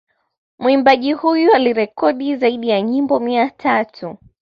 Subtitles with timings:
[0.59, 4.17] Mwimbaji huyu alirekodi zaidi ya nyimbo mia tatu